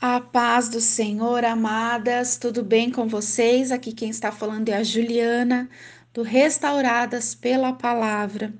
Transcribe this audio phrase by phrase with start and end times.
[0.00, 3.72] A paz do Senhor, amadas, tudo bem com vocês?
[3.72, 5.68] Aqui quem está falando é a Juliana,
[6.14, 8.54] do Restauradas pela Palavra.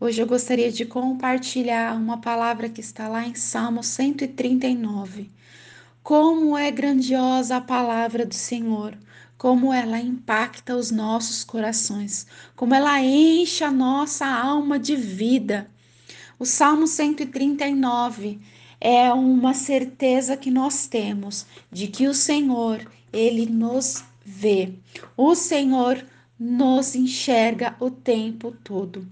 [0.00, 5.30] Hoje eu gostaria de compartilhar uma palavra que está lá em Salmo 139.
[6.02, 8.96] Como é grandiosa a palavra do Senhor,
[9.36, 12.26] como ela impacta os nossos corações,
[12.56, 15.70] como ela enche a nossa alma de vida.
[16.38, 18.40] O Salmo 139
[18.80, 24.74] é uma certeza que nós temos de que o Senhor, ele nos vê.
[25.16, 26.04] O Senhor
[26.38, 29.06] nos enxerga o tempo todo.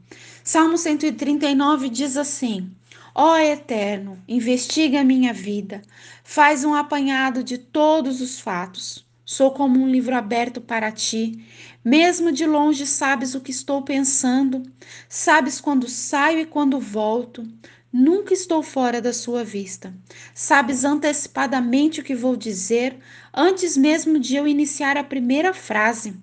[0.45, 2.71] Salmo 139 diz assim:
[3.15, 5.83] Ó Eterno, investiga a minha vida,
[6.23, 9.06] faz um apanhado de todos os fatos.
[9.29, 11.45] Sou como um livro aberto para ti.
[11.85, 14.63] Mesmo de longe sabes o que estou pensando,
[15.09, 17.45] sabes quando saio e quando volto.
[17.93, 19.93] Nunca estou fora da sua vista.
[20.33, 22.97] Sabes antecipadamente o que vou dizer
[23.35, 26.15] antes mesmo de eu iniciar a primeira frase.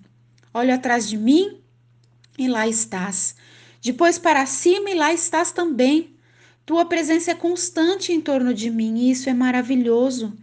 [0.54, 1.60] Olho atrás de mim
[2.38, 3.36] e lá estás.
[3.82, 6.16] Depois para cima e lá estás também.
[6.64, 10.34] Tua presença é constante em torno de mim e isso é maravilhoso,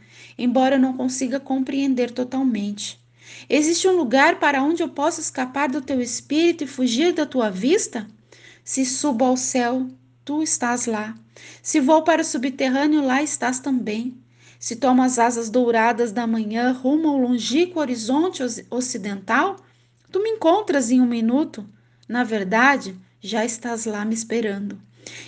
[0.43, 2.99] embora eu não consiga compreender totalmente.
[3.49, 7.49] Existe um lugar para onde eu possa escapar do teu espírito e fugir da tua
[7.49, 8.07] vista?
[8.63, 9.87] Se subo ao céu,
[10.23, 11.15] tu estás lá.
[11.61, 14.17] Se vou para o subterrâneo, lá estás também.
[14.59, 19.57] Se tomo as asas douradas da manhã rumo ao longínquo horizonte ocidental,
[20.11, 21.67] tu me encontras em um minuto.
[22.07, 24.79] Na verdade, já estás lá me esperando.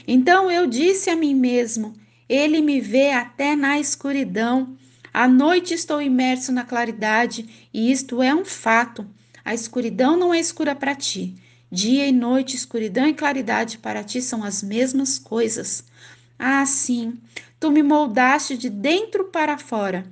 [0.07, 1.93] Então eu disse a mim mesmo:
[2.29, 4.77] Ele me vê até na escuridão.
[5.13, 9.05] À noite estou imerso na claridade, e isto é um fato.
[9.45, 11.35] A escuridão não é escura para ti.
[11.71, 15.83] Dia e noite, escuridão e claridade para ti são as mesmas coisas.
[16.39, 17.19] Ah, sim,
[17.59, 20.03] tu me moldaste de dentro para fora,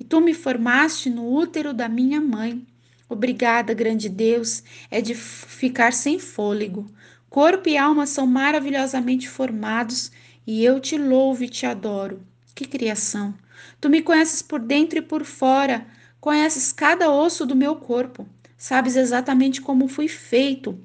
[0.00, 2.66] e tu me formaste no útero da minha mãe.
[3.10, 6.90] Obrigada, grande Deus, é de ficar sem fôlego.
[7.28, 10.10] Corpo e alma são maravilhosamente formados,
[10.46, 12.22] e eu te louvo e te adoro.
[12.54, 13.34] Que criação!
[13.80, 15.86] Tu me conheces por dentro e por fora,
[16.20, 20.78] conheces cada osso do meu corpo, sabes exatamente como fui feito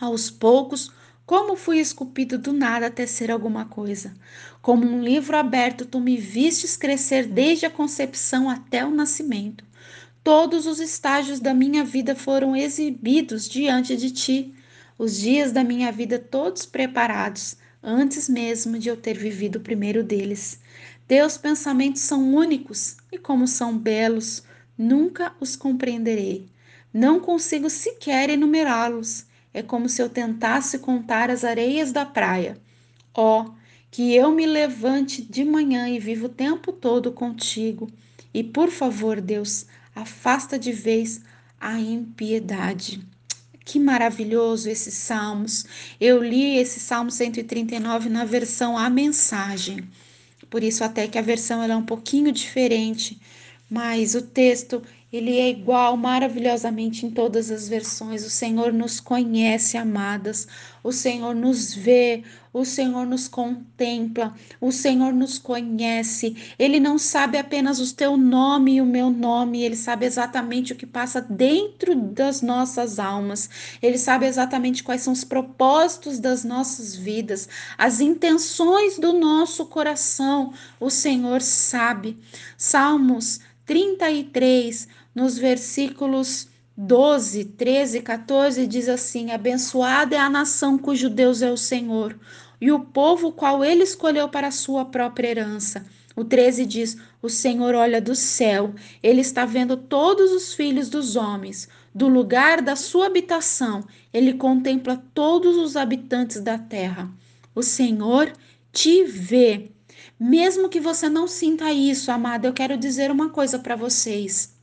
[0.00, 0.92] aos poucos,
[1.26, 4.12] como fui esculpido do nada até ser alguma coisa.
[4.60, 9.64] Como um livro aberto, tu me vistes crescer desde a concepção até o nascimento.
[10.24, 14.54] Todos os estágios da minha vida foram exibidos diante de ti,
[14.98, 20.02] os dias da minha vida todos preparados, antes mesmo de eu ter vivido o primeiro
[20.02, 20.60] deles.
[21.10, 24.44] Teus pensamentos são únicos e, como são belos,
[24.78, 26.46] nunca os compreenderei.
[26.94, 29.26] Não consigo sequer enumerá-los.
[29.52, 32.56] É como se eu tentasse contar as areias da praia.
[33.12, 33.50] Ó, oh,
[33.90, 37.90] que eu me levante de manhã e viva o tempo todo contigo.
[38.32, 41.22] E por favor, Deus, afasta de vez
[41.60, 43.04] a impiedade.
[43.64, 45.66] Que maravilhoso esses salmos.
[46.00, 49.88] Eu li esse Salmo 139 na versão A Mensagem.
[50.50, 53.20] Por isso até que a versão é um pouquinho diferente,
[53.70, 58.24] mas o texto ele é igual maravilhosamente em todas as versões.
[58.24, 60.46] O Senhor nos conhece, amadas.
[60.84, 62.22] O Senhor nos vê,
[62.52, 66.54] o Senhor nos contempla, o Senhor nos conhece.
[66.58, 70.76] Ele não sabe apenas o teu nome e o meu nome, ele sabe exatamente o
[70.76, 73.50] que passa dentro das nossas almas.
[73.82, 80.52] Ele sabe exatamente quais são os propósitos das nossas vidas, as intenções do nosso coração.
[80.78, 82.16] O Senhor sabe.
[82.56, 91.10] Salmos 33 nos versículos 12, 13 e 14, diz assim: Abençoada é a nação cujo
[91.10, 92.18] Deus é o Senhor,
[92.60, 95.84] e o povo qual ele escolheu para a sua própria herança.
[96.16, 101.16] O 13 diz: O Senhor olha do céu, ele está vendo todos os filhos dos
[101.16, 101.68] homens.
[101.94, 107.10] Do lugar da sua habitação, ele contempla todos os habitantes da terra.
[107.54, 108.32] O Senhor
[108.72, 109.70] te vê.
[110.18, 114.59] Mesmo que você não sinta isso, amada, eu quero dizer uma coisa para vocês.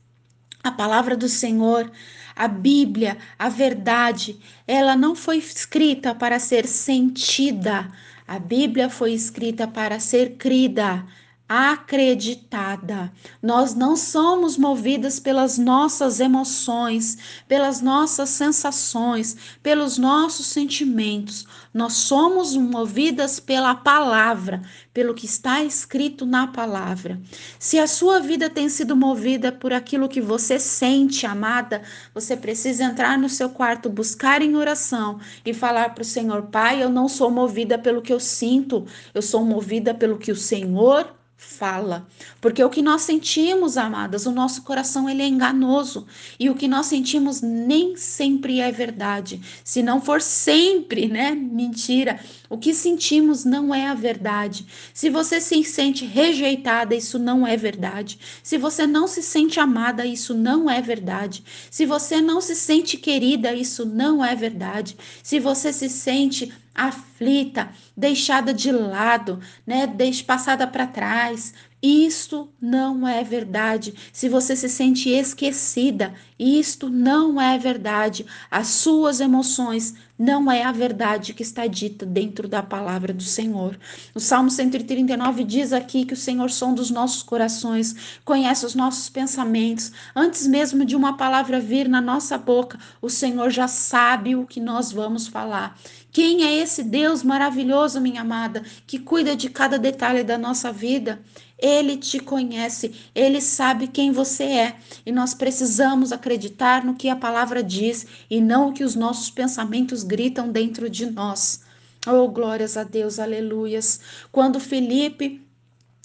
[0.62, 1.90] A palavra do Senhor,
[2.34, 7.90] a Bíblia, a verdade, ela não foi escrita para ser sentida.
[8.26, 11.04] A Bíblia foi escrita para ser crida
[11.48, 13.10] acreditada.
[13.42, 17.16] Nós não somos movidas pelas nossas emoções,
[17.48, 21.46] pelas nossas sensações, pelos nossos sentimentos.
[21.72, 24.60] Nós somos movidas pela palavra,
[24.92, 27.18] pelo que está escrito na palavra.
[27.58, 31.80] Se a sua vida tem sido movida por aquilo que você sente, amada,
[32.12, 36.82] você precisa entrar no seu quarto, buscar em oração e falar para o Senhor: Pai,
[36.82, 38.84] eu não sou movida pelo que eu sinto,
[39.14, 42.04] eu sou movida pelo que o Senhor fala.
[42.40, 46.04] Porque o que nós sentimos, amadas, o nosso coração ele é enganoso
[46.38, 49.40] e o que nós sentimos nem sempre é verdade.
[49.62, 51.30] Se não for sempre, né?
[51.30, 52.18] Mentira.
[52.50, 54.66] O que sentimos não é a verdade.
[54.92, 58.18] Se você se sente rejeitada, isso não é verdade.
[58.42, 61.44] Se você não se sente amada, isso não é verdade.
[61.70, 64.96] Se você não se sente querida, isso não é verdade.
[65.22, 69.86] Se você se sente aflita, deixada de lado, né,
[70.24, 71.52] passada para trás.
[71.82, 73.94] Isto não é verdade.
[74.12, 78.26] Se você se sente esquecida, isto não é verdade.
[78.50, 83.78] As suas emoções não é a verdade que está dita dentro da palavra do Senhor.
[84.14, 89.08] O Salmo 139 diz aqui que o Senhor sonda os nossos corações, conhece os nossos
[89.08, 89.92] pensamentos.
[90.16, 94.60] Antes mesmo de uma palavra vir na nossa boca, o Senhor já sabe o que
[94.60, 95.78] nós vamos falar.
[96.10, 101.22] Quem é esse Deus maravilhoso, minha amada, que cuida de cada detalhe da nossa vida?
[101.58, 107.16] Ele te conhece, ele sabe quem você é, e nós precisamos acreditar no que a
[107.16, 111.60] palavra diz e não o que os nossos pensamentos gritam dentro de nós.
[112.06, 114.00] Oh, glórias a Deus, aleluias.
[114.32, 115.46] Quando Felipe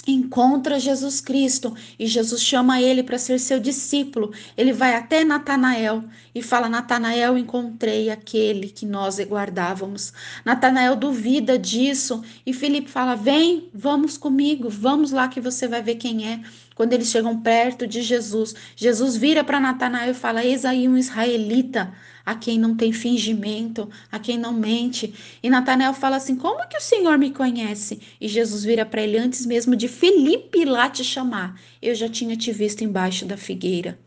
[0.05, 4.33] encontra Jesus Cristo e Jesus chama ele para ser seu discípulo.
[4.57, 6.03] Ele vai até Natanael
[6.35, 10.13] e fala: Natanael, encontrei aquele que nós guardávamos.
[10.43, 15.95] Natanael duvida disso e Felipe fala: Vem, vamos comigo, vamos lá que você vai ver
[15.95, 16.41] quem é.
[16.75, 20.97] Quando eles chegam perto de Jesus, Jesus vira para Natanael e fala: Eis aí um
[20.97, 21.93] israelita
[22.25, 25.13] a quem não tem fingimento, a quem não mente.
[25.41, 27.99] E Natanael fala assim: Como que o Senhor me conhece?
[28.19, 31.59] E Jesus vira para ele antes mesmo de Felipe lá te chamar.
[31.81, 33.99] Eu já tinha te visto embaixo da figueira.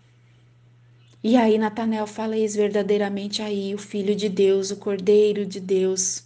[1.23, 6.25] E aí Natanael fala: Eis verdadeiramente aí o Filho de Deus, o Cordeiro de Deus.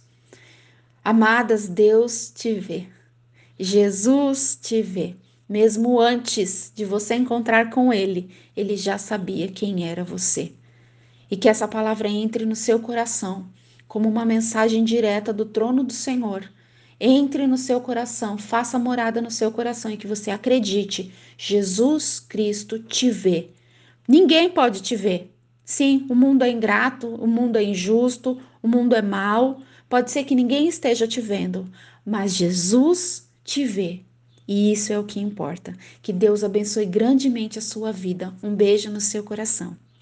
[1.03, 2.87] Amadas, Deus te vê.
[3.59, 5.15] Jesus te vê.
[5.51, 10.53] Mesmo antes de você encontrar com ele, ele já sabia quem era você
[11.29, 13.49] e que essa palavra entre no seu coração
[13.85, 16.49] como uma mensagem direta do trono do Senhor.
[16.97, 22.79] Entre no seu coração, faça morada no seu coração e que você acredite: Jesus Cristo
[22.79, 23.49] te vê.
[24.07, 25.35] Ninguém pode te ver.
[25.65, 29.61] Sim, o mundo é ingrato, o mundo é injusto, o mundo é mau.
[29.89, 31.69] Pode ser que ninguém esteja te vendo,
[32.05, 34.05] mas Jesus te vê.
[34.47, 35.75] E isso é o que importa.
[36.01, 38.33] Que Deus abençoe grandemente a sua vida.
[38.43, 39.77] Um beijo no seu coração.